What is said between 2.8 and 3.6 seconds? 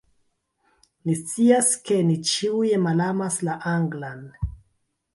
malamas